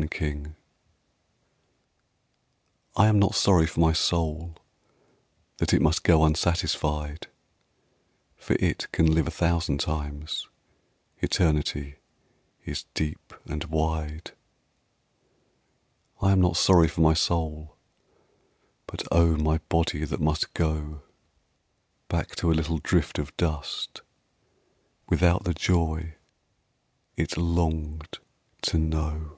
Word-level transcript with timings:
LONGING 0.00 0.56
I 2.96 3.06
AM 3.06 3.20
not 3.20 3.36
sorry 3.36 3.64
for 3.68 3.78
my 3.78 3.92
soul 3.92 4.56
That 5.58 5.72
it 5.72 5.80
must 5.80 6.02
go 6.02 6.24
unsatisfied, 6.24 7.28
For 8.36 8.56
it 8.58 8.90
can 8.90 9.06
live 9.14 9.28
a 9.28 9.30
thousand 9.30 9.78
times, 9.78 10.48
Eternity 11.20 11.94
is 12.64 12.86
deep 12.94 13.34
and 13.46 13.62
wide. 13.66 14.32
I 16.20 16.32
am 16.32 16.40
not 16.40 16.56
sorry 16.56 16.88
for 16.88 17.00
my 17.00 17.14
soul, 17.14 17.76
But 18.88 19.06
oh, 19.12 19.36
my 19.36 19.58
body 19.68 20.04
that 20.04 20.18
must 20.20 20.54
go 20.54 21.02
Back 22.08 22.34
to 22.36 22.50
a 22.50 22.54
little 22.54 22.78
drift 22.78 23.20
of 23.20 23.36
dust 23.36 24.02
Without 25.08 25.44
the 25.44 25.54
joy 25.54 26.16
it 27.16 27.36
longed 27.36 28.18
to 28.62 28.76
know. 28.76 29.36